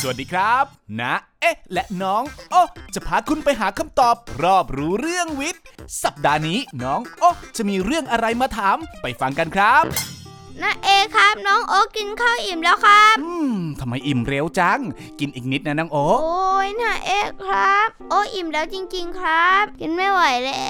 [0.00, 0.64] สวัสดีครับ
[1.00, 2.62] นะ เอ๊ะ และน้อง โอ้
[2.94, 5.62] จะพาคุณไปหาคำตอบ รอบรู้เรื่องวิทย์
[6.02, 9.84] สัปดาห์นี้น้อง โอ้จะมีเรื่องอะไรมาถามไปฟังกันครับ
[10.62, 14.80] น้าเอครับ น้องโอ๊กกินข้าวอิ่มแล้วครับ อืมทำไมอิ่มเร็วจัง
[15.20, 17.10] กินอีกนิดนะน้องโอ๊โอ้ยน้าเอ
[17.44, 20.64] ครับ โอ้อิ่มแล้วจริง ๆ ครับ กินไม่ไหวแล้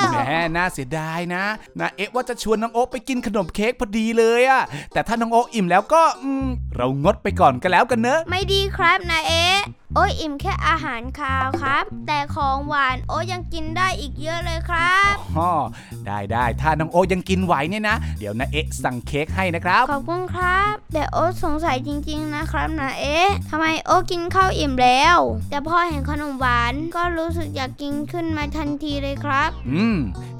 [0.00, 1.44] วแหม่น่าเสียดายนะ
[1.78, 4.62] นะเอ๊ะว่าจะชวนน้องโอ๊ไปกินขนมเค้กพอดีเลยอะ
[4.92, 6.46] แต่ถ้าน้องโอ๊อิ่มแล้วก็อืม
[6.76, 9.34] เรางดไปก่อนก็แล้วกันเนอะ ไม่ดีครับน้าเอ
[9.96, 15.52] โอ้ยอิ่มแค่อาหารคาวครับ แต่ของหวานโอ้ยยังกินได้อีกเยอะเลยครับอ๋อ
[16.06, 25.16] ได้ได้ถ้าน้องโอ๊ยังกินไหวเนี่ยนะ เดี๋ยวนะเอ๊ะสั่งเค้กให้นะครับ ขอบคุณครับ แต่โอ๊ตสงสัยจริง ๆ นะครับนาเอ๊ะทำไมโอ๊ตกินข้าวอิ่มแล้ว
[25.50, 29.98] แต่พอเห็นขนมหวานก็รู้สึกอยากกินขึ้นมาทันทีเลยครับ อืม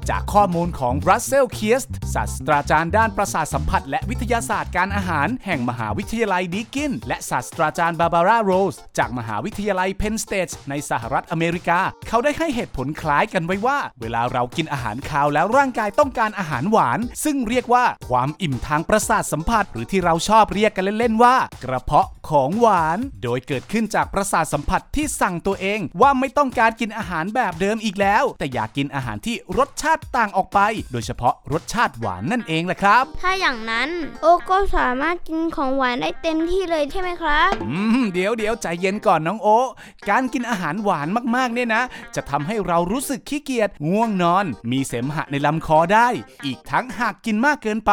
[0.09, 28.23] จากข้อมูลของรัสเซล คีสต์ ศาสตราจารย์ด้านประสาทสัมผัส และวิทยาศาสตร์การอาหาร แห่งมหาวิทยาลัยดีคิน และศาสตราจารย์บาร์บาราโรลส์ จากมหาวิทยาลัยเพนสเต e ในสหรัฐอเมริกา เขาได้ให้เหตุผลคล้ายกันไว้ว่า เวลาเรากินอาหารคาวแล้วร่างกายต้องการอาหารหวาน ซึ่งเรียกว่าความอิ่มทางประสาทสัมผัส หรือที่เราชอบเรียกกันเล่นๆว่า กระเพาะของหวาน โดยเกิดขึ้นจากประสาทสัมผัสที่สั่งตัวเองว่าไม่ต้องการกินอาหารแบบเดิมอีกแล้ว
[28.39, 30.59] แต่อยากกินอาหารที่รสชาติต่างออกไป
[30.91, 33.89] โดยเฉพาะรสชาติหวานนั่นเองแหละครับ ถ้าอย่างนั้น
[34.21, 39.67] โอ๊ตก็สามารถกินของหวานได้เต็มที่เลยใช่ไหมครับอืมเดี๋ยวเดี๋ยวใจเย็นก่อนน้องโอะ
[40.09, 41.83] การกินอาหารหวานมากๆเนี่ยนะ
[42.15, 46.07] จะทำให้เรารู้สึกขี้เกียจง่วงนอน มีเสมหะในลำคอได้
[46.45, 47.91] อีกทั้งหากกินมากเกินไป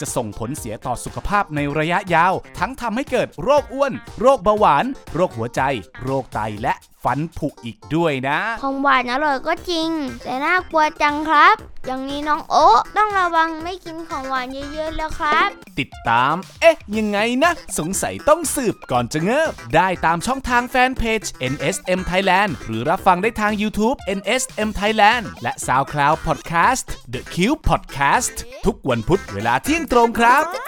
[0.00, 5.60] จะส่งผลเสียต่อสุขภาพในระยะยาว ทั้งทำให้เกิดโรคอ้วน โรคเบาหวาน โรคหัวใจ
[6.02, 6.74] โรคไตและ
[7.04, 9.88] ฟันผุอีกด้วยนะ ของหวานอร่อยก็จริง
[10.24, 26.16] แต่น่ากลัวจังครับ อย่างนี้น้องโอ๊ตต้องระวังไม่กินของหวานเยอะๆแล้วครับ ติดตาม เอ๊ะ ยังไงนะ สงสัยต้องสืบก่อนจะเงิบ ได้ตามช่องทางแฟนเพจ NSM Thailand หรือรับฟังได้ทาง YouTube NSM Thailand และ SoundCloud
[26.26, 28.34] Podcast The Cube Podcast
[28.66, 30.67] ทุกวันพุธเวลาเที่ยงตรงครับ